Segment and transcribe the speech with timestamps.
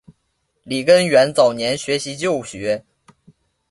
[0.63, 2.83] 李根源早年学习旧学。